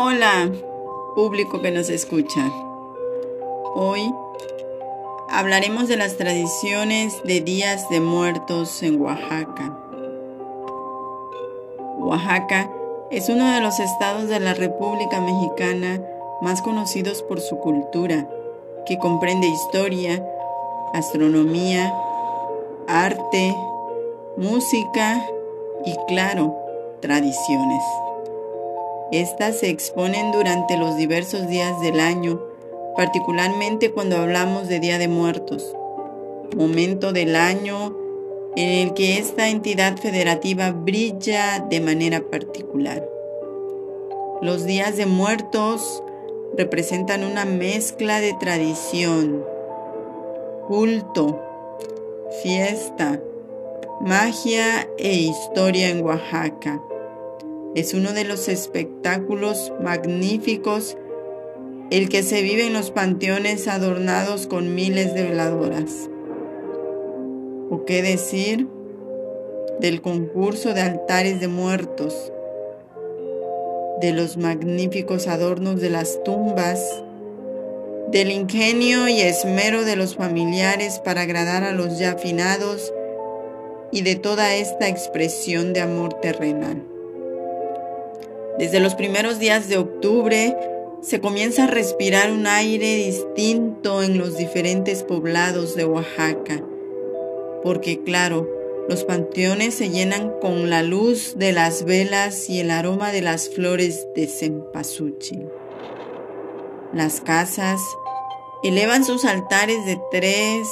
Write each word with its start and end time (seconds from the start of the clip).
Hola, 0.00 0.48
público 1.16 1.60
que 1.60 1.72
nos 1.72 1.90
escucha. 1.90 2.52
Hoy 3.74 4.14
hablaremos 5.28 5.88
de 5.88 5.96
las 5.96 6.16
tradiciones 6.16 7.20
de 7.24 7.40
días 7.40 7.88
de 7.88 7.98
muertos 7.98 8.80
en 8.84 9.00
Oaxaca. 9.00 9.76
Oaxaca 11.98 12.70
es 13.10 13.28
uno 13.28 13.52
de 13.52 13.60
los 13.60 13.80
estados 13.80 14.28
de 14.28 14.38
la 14.38 14.54
República 14.54 15.20
Mexicana 15.20 16.00
más 16.42 16.62
conocidos 16.62 17.24
por 17.24 17.40
su 17.40 17.58
cultura, 17.58 18.30
que 18.86 18.98
comprende 18.98 19.48
historia, 19.48 20.24
astronomía, 20.94 21.92
arte, 22.86 23.52
música 24.36 25.20
y, 25.84 25.96
claro, 26.06 26.56
tradiciones. 27.00 27.82
Estas 29.10 29.60
se 29.60 29.70
exponen 29.70 30.32
durante 30.32 30.76
los 30.76 30.96
diversos 30.96 31.48
días 31.48 31.80
del 31.80 31.98
año, 31.98 32.42
particularmente 32.94 33.90
cuando 33.90 34.18
hablamos 34.18 34.68
de 34.68 34.80
Día 34.80 34.98
de 34.98 35.08
Muertos, 35.08 35.74
momento 36.54 37.12
del 37.12 37.34
año 37.34 37.96
en 38.54 38.68
el 38.68 38.92
que 38.92 39.18
esta 39.18 39.48
entidad 39.48 39.96
federativa 39.96 40.72
brilla 40.72 41.64
de 41.70 41.80
manera 41.80 42.20
particular. 42.20 43.08
Los 44.42 44.66
días 44.66 44.96
de 44.96 45.06
muertos 45.06 46.02
representan 46.56 47.24
una 47.24 47.44
mezcla 47.44 48.20
de 48.20 48.34
tradición, 48.34 49.42
culto, 50.66 51.40
fiesta, 52.42 53.20
magia 54.00 54.86
e 54.98 55.14
historia 55.14 55.88
en 55.88 56.04
Oaxaca. 56.04 56.82
Es 57.74 57.94
uno 57.94 58.12
de 58.12 58.24
los 58.24 58.48
espectáculos 58.48 59.72
magníficos 59.82 60.96
el 61.90 62.08
que 62.08 62.22
se 62.22 62.42
vive 62.42 62.66
en 62.66 62.72
los 62.72 62.90
panteones 62.90 63.66
adornados 63.68 64.46
con 64.46 64.74
miles 64.74 65.14
de 65.14 65.22
veladoras. 65.22 66.10
¿O 67.70 67.84
qué 67.86 68.02
decir 68.02 68.66
del 69.80 70.02
concurso 70.02 70.74
de 70.74 70.82
altares 70.82 71.40
de 71.40 71.48
muertos, 71.48 72.32
de 74.00 74.12
los 74.12 74.36
magníficos 74.36 75.28
adornos 75.28 75.80
de 75.80 75.90
las 75.90 76.22
tumbas, 76.24 77.02
del 78.10 78.30
ingenio 78.30 79.08
y 79.08 79.20
esmero 79.20 79.84
de 79.84 79.96
los 79.96 80.16
familiares 80.16 81.00
para 81.04 81.22
agradar 81.22 81.64
a 81.64 81.72
los 81.72 81.98
ya 81.98 82.12
afinados 82.12 82.92
y 83.92 84.02
de 84.02 84.16
toda 84.16 84.54
esta 84.54 84.88
expresión 84.88 85.72
de 85.72 85.80
amor 85.80 86.14
terrenal? 86.14 86.97
Desde 88.58 88.80
los 88.80 88.96
primeros 88.96 89.38
días 89.38 89.68
de 89.68 89.78
octubre 89.78 90.56
se 91.00 91.20
comienza 91.20 91.64
a 91.64 91.66
respirar 91.68 92.32
un 92.32 92.48
aire 92.48 92.96
distinto 92.96 94.02
en 94.02 94.18
los 94.18 94.36
diferentes 94.36 95.04
poblados 95.04 95.76
de 95.76 95.84
Oaxaca, 95.84 96.60
porque 97.62 98.02
claro, 98.02 98.48
los 98.88 99.04
panteones 99.04 99.74
se 99.74 99.90
llenan 99.90 100.32
con 100.40 100.70
la 100.70 100.82
luz 100.82 101.38
de 101.38 101.52
las 101.52 101.84
velas 101.84 102.50
y 102.50 102.58
el 102.58 102.72
aroma 102.72 103.12
de 103.12 103.22
las 103.22 103.48
flores 103.48 104.08
de 104.16 104.26
cempasúchil. 104.26 105.48
Las 106.92 107.20
casas 107.20 107.80
elevan 108.64 109.04
sus 109.04 109.24
altares 109.24 109.86
de 109.86 110.00
tres, 110.10 110.66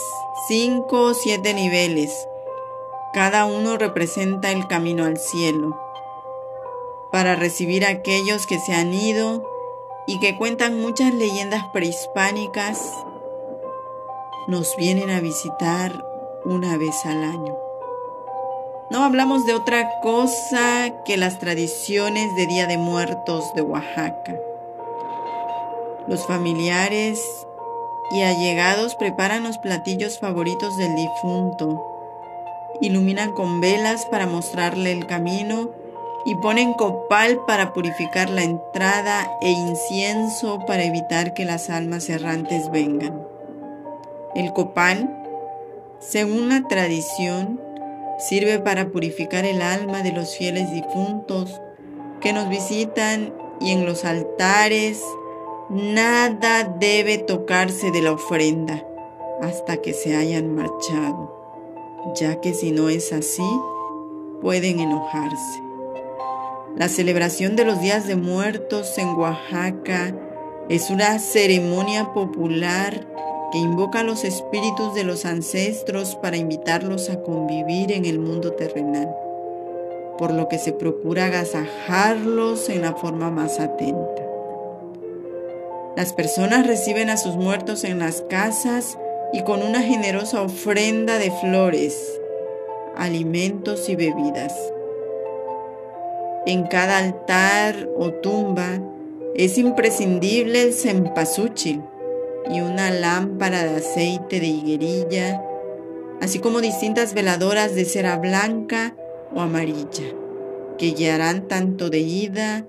cinco 0.48 1.02
o 1.02 1.14
siete 1.14 1.54
niveles. 1.54 2.12
Cada 3.14 3.44
uno 3.44 3.78
representa 3.78 4.50
el 4.50 4.66
camino 4.66 5.04
al 5.04 5.18
cielo 5.18 5.85
para 7.16 7.34
recibir 7.34 7.86
a 7.86 7.88
aquellos 7.88 8.46
que 8.46 8.58
se 8.58 8.74
han 8.74 8.92
ido 8.92 9.42
y 10.06 10.20
que 10.20 10.36
cuentan 10.36 10.78
muchas 10.78 11.14
leyendas 11.14 11.64
prehispánicas, 11.72 12.92
nos 14.48 14.76
vienen 14.76 15.08
a 15.08 15.20
visitar 15.20 16.04
una 16.44 16.76
vez 16.76 17.06
al 17.06 17.24
año. 17.24 17.56
No 18.90 19.02
hablamos 19.02 19.46
de 19.46 19.54
otra 19.54 19.98
cosa 20.02 20.92
que 21.06 21.16
las 21.16 21.38
tradiciones 21.38 22.36
de 22.36 22.46
Día 22.48 22.66
de 22.66 22.76
Muertos 22.76 23.54
de 23.54 23.62
Oaxaca. 23.62 24.38
Los 26.08 26.26
familiares 26.26 27.18
y 28.10 28.20
allegados 28.24 28.94
preparan 28.94 29.42
los 29.42 29.56
platillos 29.56 30.18
favoritos 30.18 30.76
del 30.76 30.94
difunto, 30.94 31.82
iluminan 32.82 33.32
con 33.32 33.62
velas 33.62 34.04
para 34.04 34.26
mostrarle 34.26 34.92
el 34.92 35.06
camino 35.06 35.70
y 36.26 36.34
ponen 36.34 36.74
copal 36.74 37.40
para 37.46 37.72
purificar 37.72 38.28
la 38.30 38.42
entrada 38.42 39.30
e 39.40 39.48
incienso 39.48 40.58
para 40.66 40.82
evitar 40.82 41.34
que 41.34 41.44
las 41.44 41.70
almas 41.70 42.10
errantes 42.10 42.68
vengan. 42.72 43.24
El 44.34 44.52
copal, 44.52 45.08
según 46.00 46.48
la 46.48 46.66
tradición, 46.66 47.60
sirve 48.18 48.58
para 48.58 48.88
purificar 48.88 49.44
el 49.44 49.62
alma 49.62 50.02
de 50.02 50.10
los 50.10 50.36
fieles 50.36 50.72
difuntos 50.72 51.60
que 52.20 52.32
nos 52.32 52.48
visitan 52.48 53.32
y 53.60 53.70
en 53.70 53.86
los 53.86 54.04
altares 54.04 55.00
nada 55.70 56.64
debe 56.64 57.18
tocarse 57.18 57.92
de 57.92 58.02
la 58.02 58.12
ofrenda 58.12 58.84
hasta 59.42 59.76
que 59.76 59.92
se 59.92 60.16
hayan 60.16 60.56
marchado, 60.56 62.12
ya 62.16 62.40
que 62.40 62.52
si 62.52 62.72
no 62.72 62.88
es 62.88 63.12
así, 63.12 63.48
pueden 64.40 64.80
enojarse. 64.80 65.65
La 66.76 66.90
celebración 66.90 67.56
de 67.56 67.64
los 67.64 67.80
días 67.80 68.06
de 68.06 68.16
muertos 68.16 68.98
en 68.98 69.08
Oaxaca 69.14 70.14
es 70.68 70.90
una 70.90 71.18
ceremonia 71.18 72.12
popular 72.12 73.06
que 73.50 73.56
invoca 73.56 74.00
a 74.00 74.02
los 74.04 74.24
espíritus 74.24 74.94
de 74.94 75.02
los 75.04 75.24
ancestros 75.24 76.16
para 76.16 76.36
invitarlos 76.36 77.08
a 77.08 77.22
convivir 77.22 77.92
en 77.92 78.04
el 78.04 78.18
mundo 78.18 78.52
terrenal, 78.52 79.08
por 80.18 80.34
lo 80.34 80.50
que 80.50 80.58
se 80.58 80.74
procura 80.74 81.26
agasajarlos 81.26 82.68
en 82.68 82.82
la 82.82 82.92
forma 82.92 83.30
más 83.30 83.58
atenta. 83.58 84.22
Las 85.96 86.12
personas 86.12 86.66
reciben 86.66 87.08
a 87.08 87.16
sus 87.16 87.36
muertos 87.36 87.84
en 87.84 88.00
las 88.00 88.20
casas 88.20 88.98
y 89.32 89.44
con 89.44 89.62
una 89.62 89.80
generosa 89.80 90.42
ofrenda 90.42 91.18
de 91.18 91.30
flores, 91.30 92.20
alimentos 92.98 93.88
y 93.88 93.96
bebidas. 93.96 94.52
En 96.46 96.62
cada 96.68 96.98
altar 96.98 97.88
o 97.96 98.12
tumba 98.12 98.80
es 99.34 99.58
imprescindible 99.58 100.62
el 100.62 100.72
cempasúchil 100.72 101.82
y 102.48 102.60
una 102.60 102.92
lámpara 102.92 103.64
de 103.64 103.76
aceite 103.76 104.38
de 104.38 104.46
higuerilla, 104.46 105.42
así 106.20 106.38
como 106.38 106.60
distintas 106.60 107.14
veladoras 107.14 107.74
de 107.74 107.84
cera 107.84 108.16
blanca 108.18 108.94
o 109.34 109.40
amarilla, 109.40 110.14
que 110.78 110.92
guiarán 110.92 111.48
tanto 111.48 111.90
de 111.90 111.98
ida 111.98 112.64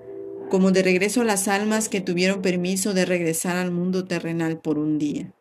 como 0.50 0.72
de 0.72 0.82
regreso 0.82 1.20
a 1.20 1.24
las 1.24 1.46
almas 1.46 1.88
que 1.88 2.00
tuvieron 2.00 2.42
permiso 2.42 2.94
de 2.94 3.04
regresar 3.04 3.56
al 3.56 3.70
mundo 3.70 4.06
terrenal 4.06 4.58
por 4.58 4.78
un 4.78 4.98
día. 4.98 5.32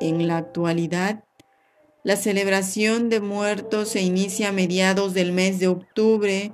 En 0.00 0.26
la 0.26 0.36
actualidad, 0.36 1.24
la 2.02 2.16
celebración 2.16 3.10
de 3.10 3.20
muertos 3.20 3.90
se 3.90 4.00
inicia 4.00 4.48
a 4.48 4.52
mediados 4.52 5.12
del 5.12 5.32
mes 5.32 5.58
de 5.58 5.68
octubre 5.68 6.52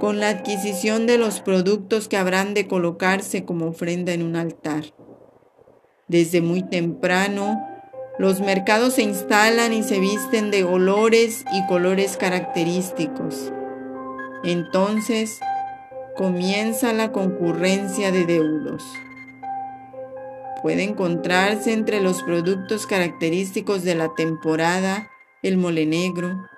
con 0.00 0.18
la 0.18 0.30
adquisición 0.30 1.06
de 1.06 1.18
los 1.18 1.40
productos 1.40 2.08
que 2.08 2.16
habrán 2.16 2.54
de 2.54 2.66
colocarse 2.66 3.44
como 3.44 3.66
ofrenda 3.66 4.12
en 4.12 4.22
un 4.22 4.36
altar. 4.36 4.84
Desde 6.06 6.40
muy 6.40 6.62
temprano, 6.62 7.66
los 8.18 8.40
mercados 8.40 8.94
se 8.94 9.02
instalan 9.02 9.74
y 9.74 9.82
se 9.82 10.00
visten 10.00 10.50
de 10.50 10.64
olores 10.64 11.44
y 11.52 11.66
colores 11.66 12.16
característicos. 12.16 13.52
Entonces 14.42 15.38
comienza 16.16 16.94
la 16.94 17.12
concurrencia 17.12 18.10
de 18.10 18.24
deudos 18.24 18.84
puede 20.62 20.82
encontrarse 20.82 21.72
entre 21.72 22.00
los 22.00 22.22
productos 22.22 22.86
característicos 22.86 23.82
de 23.82 23.94
la 23.94 24.14
temporada 24.14 25.10
el 25.42 25.56
mole 25.56 25.86
negro, 25.86 26.48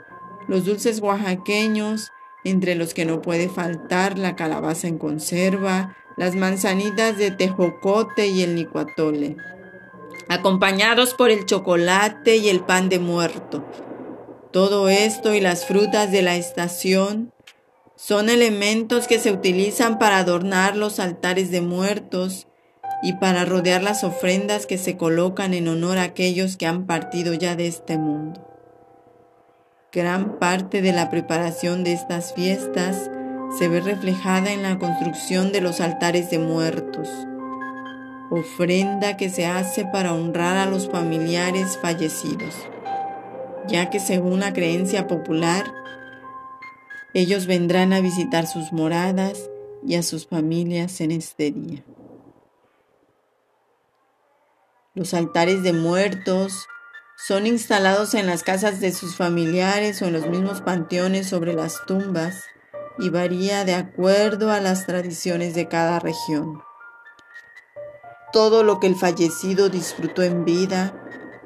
los 0.48 0.64
dulces 0.64 1.00
oaxaqueños, 1.00 2.10
entre 2.44 2.74
los 2.74 2.94
que 2.94 3.04
no 3.04 3.20
puede 3.20 3.48
faltar 3.48 4.18
la 4.18 4.36
calabaza 4.36 4.88
en 4.88 4.98
conserva, 4.98 5.96
las 6.16 6.34
manzanitas 6.34 7.16
de 7.18 7.30
tejocote 7.30 8.28
y 8.28 8.42
el 8.42 8.54
nicuatole, 8.54 9.36
acompañados 10.28 11.14
por 11.14 11.30
el 11.30 11.44
chocolate 11.44 12.36
y 12.36 12.48
el 12.48 12.60
pan 12.60 12.88
de 12.88 12.98
muerto. 12.98 13.64
Todo 14.52 14.88
esto 14.88 15.34
y 15.34 15.40
las 15.40 15.66
frutas 15.66 16.10
de 16.10 16.22
la 16.22 16.36
estación 16.36 17.32
son 17.96 18.30
elementos 18.30 19.06
que 19.06 19.18
se 19.18 19.30
utilizan 19.30 19.98
para 19.98 20.18
adornar 20.18 20.76
los 20.76 20.98
altares 20.98 21.50
de 21.50 21.60
muertos 21.60 22.48
y 23.02 23.14
para 23.14 23.44
rodear 23.44 23.82
las 23.82 24.04
ofrendas 24.04 24.66
que 24.66 24.78
se 24.78 24.96
colocan 24.96 25.54
en 25.54 25.68
honor 25.68 25.98
a 25.98 26.02
aquellos 26.02 26.56
que 26.56 26.66
han 26.66 26.86
partido 26.86 27.34
ya 27.34 27.56
de 27.56 27.66
este 27.66 27.98
mundo. 27.98 28.46
Gran 29.92 30.38
parte 30.38 30.82
de 30.82 30.92
la 30.92 31.10
preparación 31.10 31.82
de 31.82 31.92
estas 31.92 32.34
fiestas 32.34 33.10
se 33.58 33.68
ve 33.68 33.80
reflejada 33.80 34.52
en 34.52 34.62
la 34.62 34.78
construcción 34.78 35.50
de 35.50 35.60
los 35.60 35.80
altares 35.80 36.30
de 36.30 36.38
muertos, 36.38 37.08
ofrenda 38.30 39.16
que 39.16 39.28
se 39.28 39.46
hace 39.46 39.84
para 39.84 40.14
honrar 40.14 40.56
a 40.56 40.66
los 40.66 40.88
familiares 40.88 41.76
fallecidos, 41.82 42.54
ya 43.66 43.90
que 43.90 43.98
según 43.98 44.40
la 44.40 44.52
creencia 44.52 45.08
popular, 45.08 45.64
ellos 47.12 47.46
vendrán 47.46 47.92
a 47.92 48.00
visitar 48.00 48.46
sus 48.46 48.72
moradas 48.72 49.50
y 49.84 49.96
a 49.96 50.02
sus 50.04 50.28
familias 50.28 51.00
en 51.00 51.10
este 51.10 51.50
día. 51.50 51.82
Los 54.92 55.14
altares 55.14 55.62
de 55.62 55.72
muertos 55.72 56.66
son 57.16 57.46
instalados 57.46 58.14
en 58.14 58.26
las 58.26 58.42
casas 58.42 58.80
de 58.80 58.90
sus 58.90 59.14
familiares 59.14 60.02
o 60.02 60.06
en 60.06 60.14
los 60.14 60.26
mismos 60.26 60.62
panteones 60.62 61.28
sobre 61.28 61.52
las 61.52 61.86
tumbas 61.86 62.42
y 62.98 63.08
varía 63.08 63.64
de 63.64 63.74
acuerdo 63.74 64.50
a 64.50 64.58
las 64.58 64.86
tradiciones 64.86 65.54
de 65.54 65.68
cada 65.68 66.00
región. 66.00 66.60
Todo 68.32 68.64
lo 68.64 68.80
que 68.80 68.88
el 68.88 68.96
fallecido 68.96 69.68
disfrutó 69.68 70.24
en 70.24 70.44
vida 70.44 70.92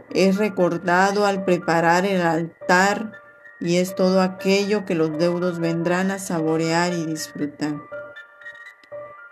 es 0.09 0.39
recordado 0.39 1.27
al 1.27 1.45
preparar 1.45 2.07
el 2.07 2.23
altar 2.23 3.13
y 3.61 3.77
es 3.77 3.95
todo 3.95 4.23
aquello 4.23 4.87
que 4.87 4.95
los 4.95 5.19
deudos 5.19 5.59
vendrán 5.59 6.11
a 6.11 6.19
saborear 6.19 6.95
y 6.95 7.05
disfrutar. 7.05 7.75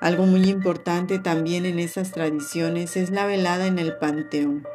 Algo 0.02 0.26
muy 0.26 0.50
importante 0.50 1.20
también 1.20 1.64
en 1.64 1.78
esas 1.78 2.10
tradiciones 2.10 2.96
es 2.96 3.10
la 3.10 3.24
velada 3.24 3.68
en 3.68 3.78
el 3.78 3.98
panteón, 3.98 4.66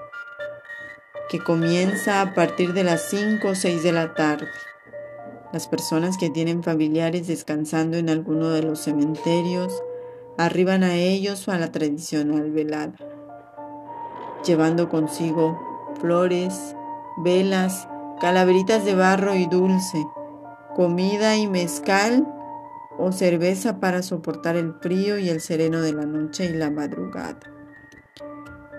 que 1.28 1.44
comienza 1.44 2.22
a 2.22 2.34
partir 2.34 2.72
de 2.72 2.86
las 2.86 3.02
5 3.10 3.50
o 3.50 3.54
6 3.54 3.84
de 3.84 3.92
la 3.92 4.14
tarde. 4.14 4.48
Las 5.52 5.68
personas 5.68 6.18
que 6.18 6.30
tienen 6.30 6.64
familiares 6.64 7.28
descansando 7.28 7.98
en 7.98 8.10
alguno 8.10 8.52
de 8.52 8.64
los 8.64 8.80
cementerios 8.80 9.84
arriban 10.38 10.86
a 10.86 10.96
ellos 10.96 11.50
a 11.50 11.60
la 11.60 11.74
tradicional 11.74 12.50
velada, 12.50 12.96
llevando 14.46 14.88
consigo 14.88 15.60
flores, 16.00 16.74
velas, 17.18 17.90
calaveritas 18.22 18.86
de 18.86 18.96
barro 18.96 19.36
y 19.36 19.46
dulce, 19.46 20.08
comida 20.74 21.36
y 21.36 21.48
mezcal 21.48 22.26
o 22.98 23.12
cerveza 23.12 23.80
para 23.80 24.02
soportar 24.04 24.56
el 24.56 24.74
frío 24.82 25.18
y 25.18 25.30
el 25.30 25.42
sereno 25.42 25.82
de 25.82 25.94
la 25.94 26.06
noche 26.06 26.46
y 26.46 26.54
la 26.54 26.72
madrugada, 26.72 27.40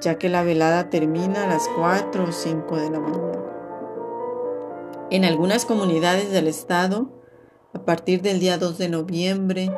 ya 0.01 0.19
que 0.19 0.29
la 0.29 0.43
velada 0.43 0.91
termina 0.91 1.45
a 1.45 1.49
las 1.49 1.69
4 1.77 2.25
o 2.25 2.33
5 2.33 2.77
de 2.77 2.91
la 2.91 3.01
mañana. 3.01 3.43
En 5.11 5.25
algunas 5.25 5.65
comunidades 5.65 6.31
del 6.31 6.49
estado, 6.49 7.23
a 7.73 7.85
partir 7.85 8.23
del 8.23 8.41
día 8.41 8.59
2 8.59 8.77
de 8.79 8.89
noviembre, 8.89 9.71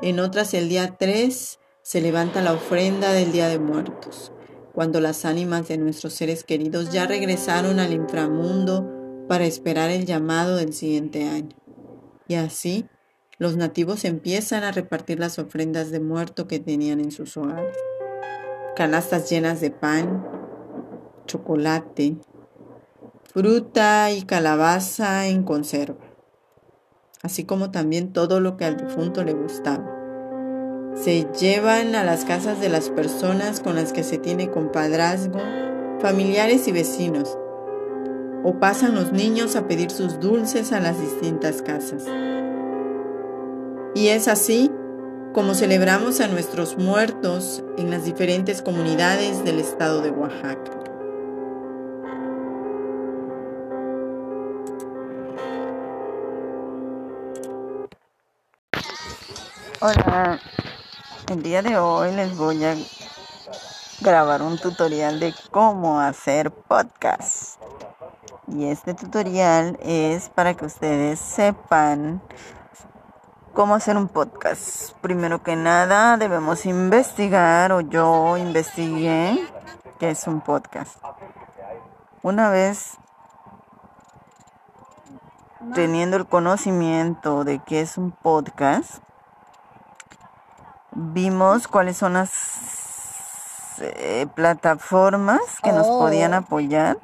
en 0.00 0.20
otras 0.20 0.54
el 0.54 0.68
día 0.68 0.96
3 0.98 1.58
se 1.82 2.00
levanta 2.00 2.42
la 2.42 2.52
ofrenda 2.52 3.12
del 3.12 3.32
Día 3.32 3.48
de 3.48 3.58
Muertos, 3.58 4.32
cuando 4.74 5.00
las 5.00 5.24
ánimas 5.24 5.68
de 5.68 5.78
nuestros 5.78 6.12
seres 6.12 6.44
queridos 6.44 6.90
ya 6.90 7.06
regresaron 7.06 7.80
al 7.80 7.92
inframundo 7.92 8.86
para 9.28 9.44
esperar 9.44 9.90
el 9.90 10.06
llamado 10.06 10.56
del 10.56 10.72
siguiente 10.72 11.28
año. 11.28 11.56
Y 12.28 12.34
así, 12.34 12.86
los 13.38 13.56
nativos 13.56 14.04
empiezan 14.04 14.64
a 14.64 14.72
repartir 14.72 15.20
las 15.20 15.38
ofrendas 15.38 15.90
de 15.92 16.00
muerto 16.00 16.48
que 16.48 16.58
tenían 16.58 17.00
en 17.00 17.12
sus 17.12 17.36
hogares. 17.36 17.76
Canastas 18.74 19.30
llenas 19.30 19.60
de 19.60 19.70
pan, 19.70 20.26
chocolate, 21.26 22.16
fruta 23.32 24.10
y 24.10 24.22
calabaza 24.22 25.28
en 25.28 25.44
conserva, 25.44 26.04
así 27.22 27.44
como 27.44 27.70
también 27.70 28.12
todo 28.12 28.40
lo 28.40 28.56
que 28.56 28.64
al 28.64 28.76
difunto 28.76 29.22
le 29.22 29.34
gustaba. 29.34 29.94
Se 30.96 31.28
llevan 31.38 31.94
a 31.94 32.02
las 32.02 32.24
casas 32.24 32.60
de 32.60 32.68
las 32.68 32.90
personas 32.90 33.60
con 33.60 33.76
las 33.76 33.92
que 33.92 34.02
se 34.02 34.18
tiene 34.18 34.50
compadrazgo, 34.50 35.38
familiares 36.00 36.66
y 36.66 36.72
vecinos, 36.72 37.38
o 38.42 38.58
pasan 38.58 38.96
los 38.96 39.12
niños 39.12 39.54
a 39.54 39.68
pedir 39.68 39.92
sus 39.92 40.18
dulces 40.18 40.72
a 40.72 40.80
las 40.80 41.00
distintas 41.00 41.62
casas. 41.62 42.04
Y 43.98 44.10
es 44.10 44.28
así 44.28 44.70
como 45.34 45.54
celebramos 45.56 46.20
a 46.20 46.28
nuestros 46.28 46.78
muertos 46.78 47.64
en 47.78 47.90
las 47.90 48.04
diferentes 48.04 48.62
comunidades 48.62 49.42
del 49.42 49.58
estado 49.58 50.02
de 50.02 50.12
Oaxaca. 50.12 50.70
Hola, 59.80 60.38
el 61.32 61.42
día 61.42 61.62
de 61.62 61.76
hoy 61.76 62.12
les 62.12 62.36
voy 62.36 62.64
a 62.64 62.76
grabar 64.00 64.42
un 64.42 64.58
tutorial 64.58 65.18
de 65.18 65.34
cómo 65.50 65.98
hacer 65.98 66.52
podcast. 66.52 67.60
Y 68.46 68.66
este 68.66 68.94
tutorial 68.94 69.76
es 69.82 70.28
para 70.28 70.54
que 70.54 70.66
ustedes 70.66 71.18
sepan 71.18 72.22
cómo 73.58 73.74
hacer 73.74 73.96
un 73.96 74.06
podcast. 74.06 74.92
Primero 75.00 75.42
que 75.42 75.56
nada 75.56 76.16
debemos 76.16 76.64
investigar 76.64 77.72
o 77.72 77.80
yo 77.80 78.36
investigué 78.36 79.36
qué 79.98 80.10
es 80.10 80.28
un 80.28 80.40
podcast. 80.42 80.96
Una 82.22 82.50
vez 82.50 82.98
teniendo 85.74 86.16
el 86.16 86.28
conocimiento 86.28 87.42
de 87.42 87.58
qué 87.58 87.80
es 87.80 87.98
un 87.98 88.12
podcast, 88.12 89.02
vimos 90.92 91.66
cuáles 91.66 91.96
son 91.96 92.12
las 92.12 93.80
eh, 93.80 94.28
plataformas 94.36 95.40
que 95.64 95.72
nos 95.72 95.88
podían 95.88 96.32
oh. 96.32 96.36
apoyar 96.36 96.98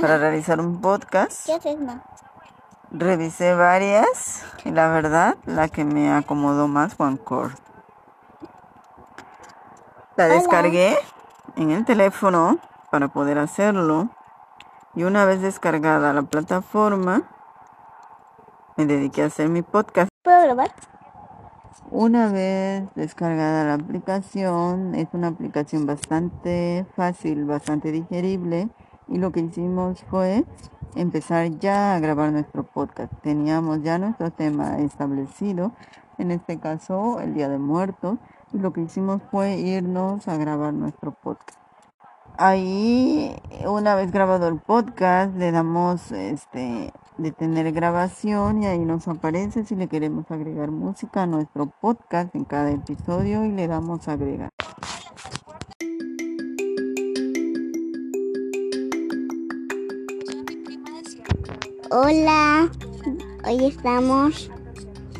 para 0.00 0.16
realizar 0.16 0.60
un 0.60 0.80
podcast. 0.80 1.44
¿Qué 1.44 1.52
haces, 1.52 1.78
ma? 1.78 2.02
Revisé 2.94 3.54
varias 3.54 4.44
y 4.66 4.70
la 4.70 4.90
verdad, 4.90 5.38
la 5.46 5.68
que 5.68 5.82
me 5.82 6.12
acomodó 6.12 6.68
más 6.68 6.94
fue 6.94 7.06
Anchor. 7.06 7.52
La 10.16 10.28
descargué 10.28 10.98
en 11.56 11.70
el 11.70 11.86
teléfono 11.86 12.58
para 12.90 13.08
poder 13.08 13.38
hacerlo 13.38 14.10
y 14.94 15.04
una 15.04 15.24
vez 15.24 15.40
descargada 15.40 16.12
la 16.12 16.20
plataforma, 16.20 17.22
me 18.76 18.84
dediqué 18.84 19.22
a 19.22 19.26
hacer 19.26 19.48
mi 19.48 19.62
podcast. 19.62 20.10
¿Puedo 20.22 20.42
grabar? 20.42 20.70
Una 21.90 22.30
vez 22.30 22.84
descargada 22.94 23.64
la 23.64 23.74
aplicación, 23.82 24.94
es 24.94 25.08
una 25.12 25.28
aplicación 25.28 25.86
bastante 25.86 26.84
fácil, 26.94 27.46
bastante 27.46 27.90
digerible 27.90 28.68
y 29.08 29.18
lo 29.18 29.32
que 29.32 29.40
hicimos 29.40 30.04
fue 30.10 30.44
empezar 30.94 31.50
ya 31.58 31.94
a 31.94 32.00
grabar 32.00 32.32
nuestro 32.32 32.64
podcast. 32.64 33.12
Teníamos 33.22 33.82
ya 33.82 33.98
nuestro 33.98 34.30
tema 34.30 34.78
establecido, 34.78 35.72
en 36.18 36.30
este 36.30 36.58
caso 36.58 37.20
el 37.20 37.34
Día 37.34 37.48
de 37.48 37.58
Muertos, 37.58 38.18
y 38.52 38.58
lo 38.58 38.72
que 38.72 38.82
hicimos 38.82 39.22
fue 39.30 39.56
irnos 39.56 40.28
a 40.28 40.36
grabar 40.36 40.74
nuestro 40.74 41.12
podcast. 41.12 41.58
Ahí, 42.38 43.36
una 43.66 43.94
vez 43.94 44.10
grabado 44.10 44.48
el 44.48 44.58
podcast, 44.58 45.34
le 45.36 45.52
damos 45.52 46.12
este 46.12 46.92
detener 47.18 47.70
grabación 47.72 48.62
y 48.62 48.66
ahí 48.66 48.78
nos 48.78 49.06
aparece 49.06 49.64
si 49.64 49.76
le 49.76 49.86
queremos 49.86 50.30
agregar 50.30 50.70
música 50.70 51.22
a 51.22 51.26
nuestro 51.26 51.66
podcast 51.66 52.34
en 52.34 52.44
cada 52.44 52.70
episodio 52.70 53.44
y 53.44 53.52
le 53.52 53.68
damos 53.68 54.08
agregar. 54.08 54.50
Hola, 61.94 62.70
hoy 63.44 63.66
estamos 63.66 64.50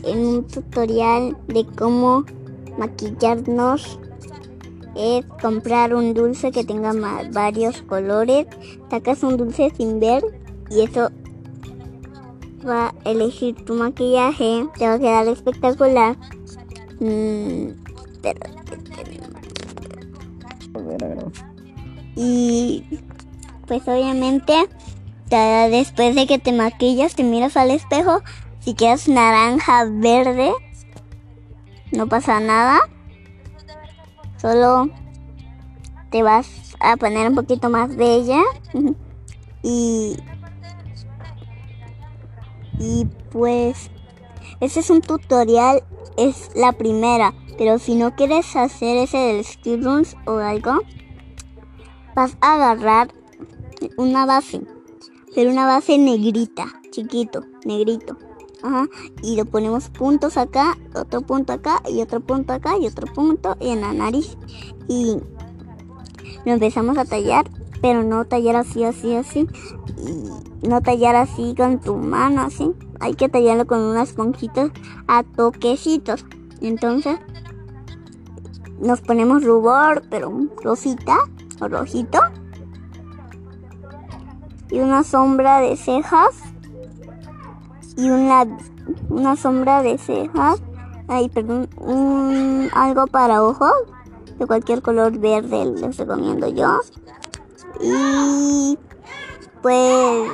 en 0.04 0.26
un 0.26 0.46
tutorial 0.46 1.36
de 1.46 1.66
cómo 1.66 2.24
maquillarnos. 2.78 3.98
Es 4.96 5.22
comprar 5.42 5.94
un 5.94 6.14
dulce 6.14 6.50
que 6.50 6.64
tenga 6.64 6.94
varios 7.30 7.82
colores. 7.82 8.46
Sacas 8.90 9.22
un 9.22 9.36
dulce 9.36 9.70
sin 9.76 10.00
ver 10.00 10.24
y 10.70 10.80
eso 10.80 11.10
va 12.66 12.86
a 12.86 13.10
elegir 13.10 13.54
tu 13.66 13.74
maquillaje, 13.74 14.66
te 14.78 14.86
va 14.86 14.94
a 14.94 14.98
quedar 14.98 15.28
espectacular. 15.28 16.16
Mm, 17.00 17.66
y 22.16 22.82
pues 23.66 23.82
obviamente 23.86 24.54
después 25.36 26.14
de 26.14 26.26
que 26.26 26.38
te 26.38 26.52
maquillas 26.52 27.14
te 27.14 27.24
miras 27.24 27.56
al 27.56 27.70
espejo. 27.70 28.22
Si 28.60 28.74
quieres 28.74 29.08
naranja, 29.08 29.84
verde, 29.88 30.52
no 31.90 32.06
pasa 32.06 32.40
nada. 32.40 32.80
Solo 34.36 34.88
te 36.10 36.22
vas 36.22 36.48
a 36.80 36.96
poner 36.96 37.28
un 37.28 37.34
poquito 37.34 37.70
más 37.70 37.96
bella. 37.96 38.42
y 39.62 40.16
y 42.78 43.06
pues 43.30 43.90
Este 44.60 44.80
es 44.80 44.90
un 44.90 45.00
tutorial, 45.00 45.82
es 46.16 46.50
la 46.54 46.72
primera, 46.72 47.32
pero 47.58 47.78
si 47.78 47.94
no 47.94 48.14
quieres 48.14 48.54
hacer 48.56 48.96
ese 48.96 49.18
del 49.18 49.44
skill 49.44 49.84
runs 49.84 50.16
o 50.26 50.38
algo, 50.38 50.80
vas 52.14 52.36
a 52.40 52.54
agarrar 52.54 53.12
una 53.96 54.26
base, 54.26 54.62
pero 55.34 55.50
una 55.50 55.66
base 55.66 55.98
negrita, 55.98 56.66
chiquito, 56.90 57.44
negrito. 57.64 58.16
Ajá, 58.62 58.86
y 59.22 59.36
lo 59.36 59.44
ponemos 59.44 59.88
puntos 59.88 60.36
acá, 60.36 60.78
otro 60.94 61.22
punto 61.22 61.52
acá 61.52 61.82
y 61.88 62.00
otro 62.00 62.20
punto 62.20 62.52
acá 62.52 62.78
y 62.78 62.86
otro 62.86 63.12
punto 63.12 63.56
y 63.58 63.70
en 63.70 63.80
la 63.80 63.92
nariz. 63.92 64.36
Y 64.88 65.16
lo 66.44 66.52
empezamos 66.52 66.96
a 66.96 67.04
tallar, 67.04 67.50
pero 67.80 68.04
no 68.04 68.24
tallar 68.24 68.56
así, 68.56 68.84
así, 68.84 69.14
así. 69.14 69.48
Y 70.62 70.68
no 70.68 70.80
tallar 70.80 71.16
así 71.16 71.54
con 71.56 71.80
tu 71.80 71.96
mano, 71.96 72.42
así. 72.42 72.70
Hay 73.00 73.14
que 73.14 73.28
tallarlo 73.28 73.66
con 73.66 73.80
unas 73.80 74.10
esponjita 74.10 74.70
a 75.08 75.24
toquecitos. 75.24 76.24
Entonces 76.60 77.18
nos 78.80 79.00
ponemos 79.00 79.44
rubor, 79.44 80.04
pero 80.08 80.32
rosita 80.62 81.18
o 81.60 81.66
rojito. 81.66 82.20
Y 84.72 84.80
una 84.80 85.04
sombra 85.04 85.60
de 85.60 85.76
cejas. 85.76 86.34
Y 87.96 88.10
una, 88.10 88.46
una 89.10 89.36
sombra 89.36 89.82
de 89.82 89.98
cejas. 89.98 90.60
Ay, 91.06 91.28
perdón. 91.28 91.68
Un, 91.76 92.70
algo 92.74 93.06
para 93.06 93.44
ojos. 93.44 93.72
De 94.38 94.46
cualquier 94.46 94.82
color 94.82 95.18
verde 95.18 95.66
les 95.66 95.96
recomiendo 95.98 96.48
yo. 96.48 96.80
Y 97.80 98.78
pues 99.60 100.28